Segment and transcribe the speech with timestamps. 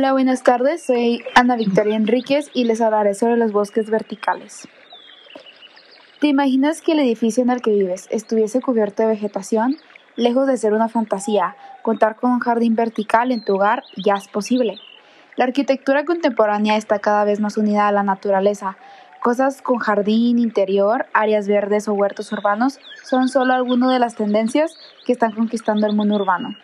[0.00, 0.82] Hola, buenas tardes.
[0.82, 4.66] Soy Ana Victoria Enríquez y les hablaré sobre los bosques verticales.
[6.20, 9.76] ¿Te imaginas que el edificio en el que vives estuviese cubierto de vegetación?
[10.16, 14.26] Lejos de ser una fantasía, contar con un jardín vertical en tu hogar ya es
[14.26, 14.76] posible.
[15.36, 18.78] La arquitectura contemporánea está cada vez más unida a la naturaleza.
[19.20, 24.78] Cosas con jardín interior, áreas verdes o huertos urbanos son solo algunas de las tendencias
[25.04, 26.56] que están conquistando el mundo urbano.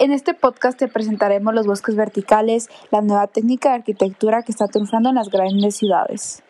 [0.00, 4.66] En este podcast te presentaremos los bosques verticales, la nueva técnica de arquitectura que está
[4.66, 6.42] triunfando en las grandes ciudades.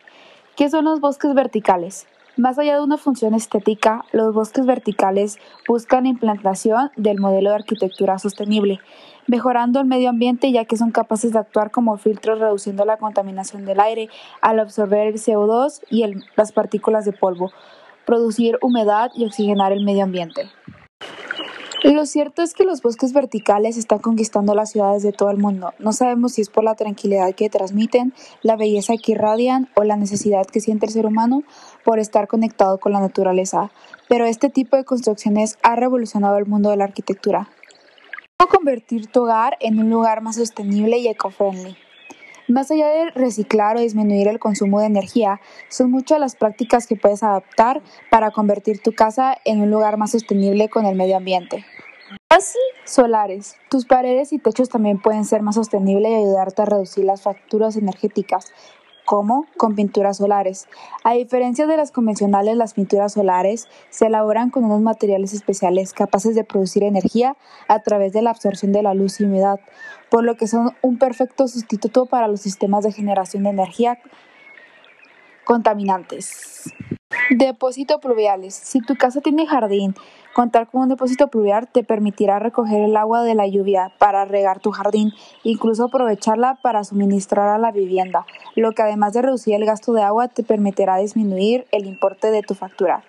[0.57, 2.07] ¿Qué son los bosques verticales?
[2.39, 7.57] Más allá de una función estética, los bosques verticales buscan la implantación del modelo de
[7.57, 8.81] arquitectura sostenible,
[9.27, 13.67] mejorando el medio ambiente ya que son capaces de actuar como filtros reduciendo la contaminación
[13.67, 14.09] del aire
[14.41, 16.03] al absorber el CO2 y
[16.35, 17.53] las partículas de polvo,
[18.07, 20.51] producir humedad y oxigenar el medio ambiente.
[21.85, 25.75] Lo cierto es que los bosques verticales están conquistando las ciudades de todo el mundo.
[25.79, 29.99] No sabemos si es por la tranquilidad que transmiten, la belleza que irradian o la
[29.99, 31.43] necesidad que siente el ser humano
[31.85, 33.71] por estar conectado con la naturaleza,
[34.09, 37.51] pero este tipo de construcciones ha revolucionado el mundo de la arquitectura.
[38.39, 41.77] ¿Cómo convertir tu hogar en un lugar más sostenible y eco-friendly?
[42.47, 46.95] Más allá de reciclar o disminuir el consumo de energía, son muchas las prácticas que
[46.97, 51.65] puedes adaptar para convertir tu casa en un lugar más sostenible con el medio ambiente.
[52.85, 53.57] Solares.
[53.71, 57.77] Tus paredes y techos también pueden ser más sostenibles y ayudarte a reducir las facturas
[57.77, 58.53] energéticas.
[59.07, 59.47] ¿Cómo?
[59.57, 60.67] Con pinturas solares.
[61.03, 66.35] A diferencia de las convencionales, las pinturas solares se elaboran con unos materiales especiales capaces
[66.35, 67.37] de producir energía
[67.69, 69.61] a través de la absorción de la luz y humedad,
[70.11, 73.99] por lo que son un perfecto sustituto para los sistemas de generación de energía
[75.45, 76.73] contaminantes.
[77.31, 78.55] Depósito pluviales.
[78.55, 79.95] Si tu casa tiene jardín,
[80.35, 84.61] contar con un depósito pluvial te permitirá recoger el agua de la lluvia para regar
[84.61, 88.27] tu jardín, incluso aprovecharla para suministrar a la vivienda,
[88.57, 92.43] lo que además de reducir el gasto de agua te permitirá disminuir el importe de
[92.43, 93.03] tu factura.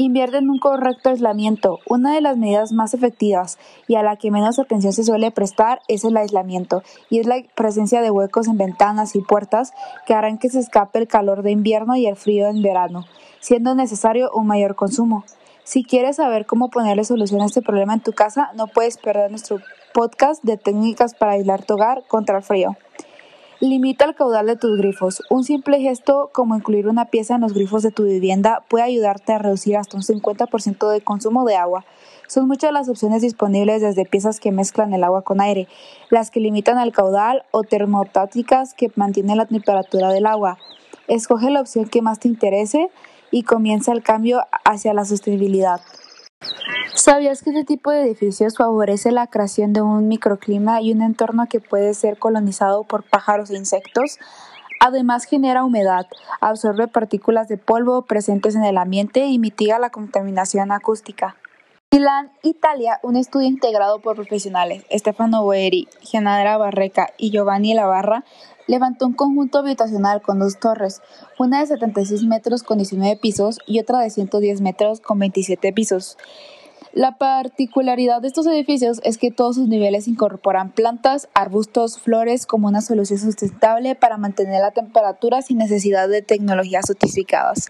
[0.00, 1.80] Invierte en un correcto aislamiento.
[1.84, 5.80] Una de las medidas más efectivas y a la que menos atención se suele prestar
[5.88, 9.72] es el aislamiento, y es la presencia de huecos en ventanas y puertas
[10.06, 13.06] que harán que se escape el calor de invierno y el frío en verano,
[13.40, 15.24] siendo necesario un mayor consumo.
[15.64, 19.32] Si quieres saber cómo ponerle solución a este problema en tu casa, no puedes perder
[19.32, 19.58] nuestro
[19.92, 22.76] podcast de técnicas para aislar tu hogar contra el frío.
[23.60, 25.20] Limita el caudal de tus grifos.
[25.30, 29.32] Un simple gesto como incluir una pieza en los grifos de tu vivienda puede ayudarte
[29.32, 31.84] a reducir hasta un 50% de consumo de agua.
[32.28, 35.66] Son muchas las opciones disponibles desde piezas que mezclan el agua con aire,
[36.08, 40.56] las que limitan el caudal o termotáticas que mantienen la temperatura del agua.
[41.08, 42.90] Escoge la opción que más te interese
[43.32, 45.80] y comienza el cambio hacia la sostenibilidad.
[46.98, 51.46] ¿Sabías que este tipo de edificios favorece la creación de un microclima y un entorno
[51.48, 54.18] que puede ser colonizado por pájaros e insectos?
[54.80, 56.06] Además genera humedad,
[56.40, 61.36] absorbe partículas de polvo presentes en el ambiente y mitiga la contaminación acústica.
[61.92, 68.24] Milán, Italia, un estudio integrado por profesionales, Stefano Boeri, Gianara Barreca y Giovanni Lavarra,
[68.66, 71.00] levantó un conjunto habitacional con dos torres,
[71.38, 76.18] una de 76 metros con 19 pisos y otra de 110 metros con 27 pisos.
[76.92, 82.68] La particularidad de estos edificios es que todos sus niveles incorporan plantas, arbustos, flores como
[82.68, 87.66] una solución sustentable para mantener la temperatura sin necesidad de tecnologías sofisticadas.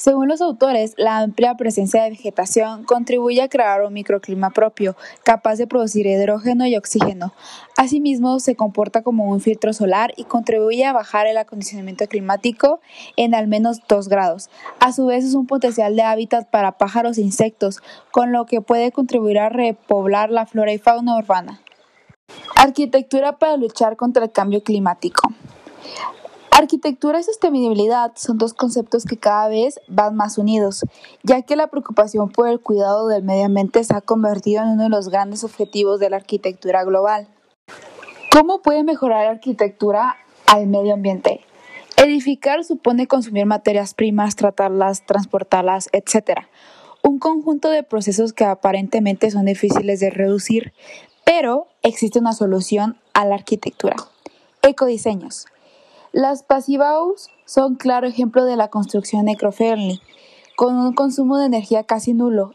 [0.00, 4.94] Según los autores, la amplia presencia de vegetación contribuye a crear un microclima propio,
[5.24, 7.34] capaz de producir hidrógeno y oxígeno.
[7.76, 12.78] Asimismo, se comporta como un filtro solar y contribuye a bajar el acondicionamiento climático
[13.16, 14.50] en al menos 2 grados.
[14.78, 17.82] A su vez, es un potencial de hábitat para pájaros e insectos,
[18.12, 21.60] con lo que puede contribuir a repoblar la flora y fauna urbana.
[22.54, 25.32] Arquitectura para luchar contra el cambio climático.
[26.58, 30.84] Arquitectura y sostenibilidad son dos conceptos que cada vez van más unidos,
[31.22, 34.82] ya que la preocupación por el cuidado del medio ambiente se ha convertido en uno
[34.82, 37.28] de los grandes objetivos de la arquitectura global.
[38.32, 40.16] ¿Cómo puede mejorar la arquitectura
[40.48, 41.42] al medio ambiente?
[41.96, 46.40] Edificar supone consumir materias primas, tratarlas, transportarlas, etc.
[47.04, 50.72] Un conjunto de procesos que aparentemente son difíciles de reducir,
[51.24, 53.94] pero existe una solución a la arquitectura.
[54.62, 55.46] Ecodiseños.
[56.12, 60.00] Las Passivhaus son claro ejemplo de la construcción eco-friendly,
[60.56, 62.54] con un consumo de energía casi nulo.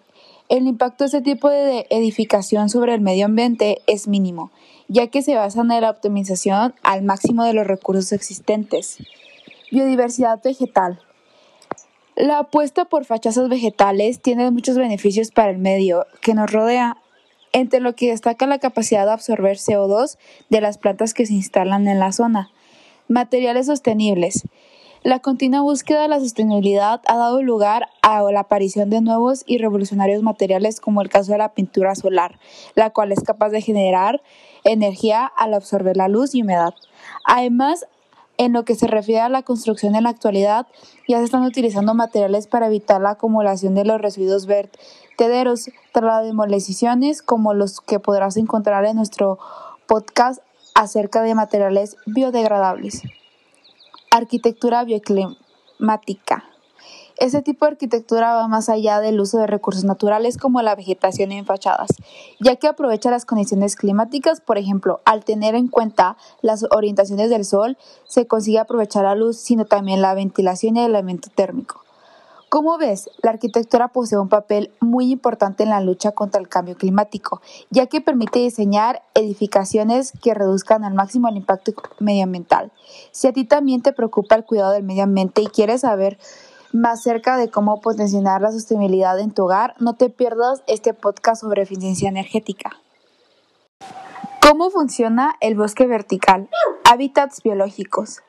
[0.49, 4.51] El impacto de este tipo de edificación sobre el medio ambiente es mínimo,
[4.87, 8.97] ya que se basan en la optimización al máximo de los recursos existentes.
[9.71, 10.99] Biodiversidad vegetal.
[12.15, 16.97] La apuesta por fachazas vegetales tiene muchos beneficios para el medio que nos rodea.
[17.55, 20.17] entre lo que destaca la capacidad de absorber CO2
[20.49, 22.49] de las plantas que se instalan en la zona.
[23.09, 24.43] Materiales sostenibles.
[25.03, 29.57] La continua búsqueda de la sostenibilidad ha dado lugar a la aparición de nuevos y
[29.57, 32.39] revolucionarios materiales como el caso de la pintura solar,
[32.75, 34.21] la cual es capaz de generar
[34.63, 36.73] energía al absorber la luz y humedad.
[37.25, 37.85] Además,
[38.37, 40.67] en lo que se refiere a la construcción en la actualidad,
[41.05, 46.25] ya se están utilizando materiales para evitar la acumulación de los residuos vertederos tras las
[46.25, 49.39] demoliciones, como los que podrás encontrar en nuestro
[49.87, 50.41] podcast
[50.75, 53.01] acerca de materiales biodegradables.
[54.11, 56.45] Arquitectura bioclimática.
[57.17, 61.31] Este tipo de arquitectura va más allá del uso de recursos naturales como la vegetación
[61.31, 61.89] en fachadas,
[62.39, 67.45] ya que aprovecha las condiciones climáticas, por ejemplo, al tener en cuenta las orientaciones del
[67.45, 71.82] sol, se consigue aprovechar la luz, sino también la ventilación y el elemento térmico.
[72.53, 76.77] Como ves, la arquitectura posee un papel muy importante en la lucha contra el cambio
[76.77, 77.41] climático,
[77.71, 82.71] ya que permite diseñar edificaciones que reduzcan al máximo el impacto medioambiental.
[83.11, 86.19] Si a ti también te preocupa el cuidado del medio ambiente y quieres saber
[86.71, 91.41] más cerca de cómo potenciar la sostenibilidad en tu hogar, no te pierdas este podcast
[91.41, 92.77] sobre eficiencia energética.
[94.47, 96.49] ¿Cómo funciona el bosque vertical?
[96.83, 98.21] Hábitats biológicos.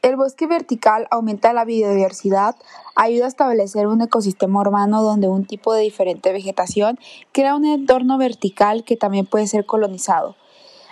[0.00, 2.54] El bosque vertical aumenta la biodiversidad,
[2.94, 7.00] ayuda a establecer un ecosistema urbano donde un tipo de diferente vegetación
[7.32, 10.36] crea un entorno vertical que también puede ser colonizado.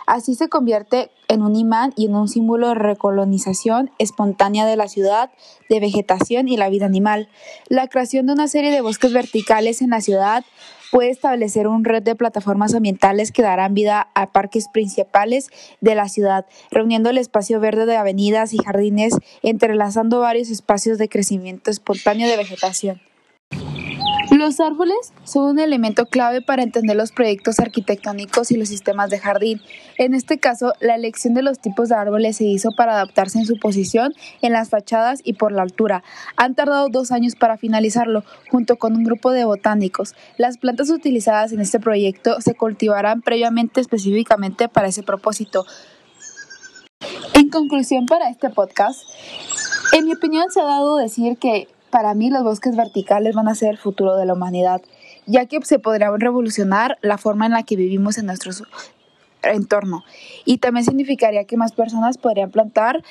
[0.06, 4.88] Así se convierte en un imán y en un símbolo de recolonización espontánea de la
[4.88, 5.30] ciudad,
[5.68, 7.28] de vegetación y la vida animal.
[7.68, 10.44] La creación de una serie de bosques verticales en la ciudad
[10.90, 15.48] puede establecer una red de plataformas ambientales que darán vida a parques principales
[15.80, 21.08] de la ciudad, reuniendo el espacio verde de avenidas y jardines, entrelazando varios espacios de
[21.08, 23.00] crecimiento espontáneo de vegetación.
[24.30, 29.20] Los árboles son un elemento clave para entender los proyectos arquitectónicos y los sistemas de
[29.20, 29.60] jardín.
[29.98, 33.46] En este caso, la elección de los tipos de árboles se hizo para adaptarse en
[33.46, 34.12] su posición
[34.42, 36.02] en las fachadas y por la altura.
[36.36, 40.14] Han tardado dos años para finalizarlo, junto con un grupo de botánicos.
[40.38, 45.66] Las plantas utilizadas en este proyecto se cultivarán previamente específicamente para ese propósito.
[47.32, 49.02] En conclusión para este podcast,
[49.92, 53.54] en mi opinión se ha dado decir que para mí los bosques verticales van a
[53.54, 54.82] ser el futuro de la humanidad,
[55.24, 58.52] ya que se podrían revolucionar la forma en la que vivimos en nuestro
[59.42, 60.04] entorno.
[60.44, 63.02] Y también significaría que más personas podrían plantar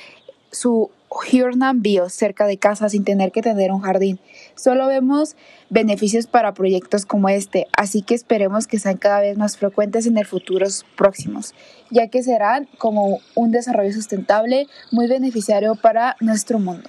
[0.51, 4.19] su Hurnan Bio cerca de casa sin tener que tener un jardín.
[4.53, 5.35] Solo vemos
[5.71, 10.19] beneficios para proyectos como este, así que esperemos que sean cada vez más frecuentes en
[10.19, 11.55] el futuro próximos,
[11.89, 16.88] ya que serán como un desarrollo sustentable muy beneficiario para nuestro mundo.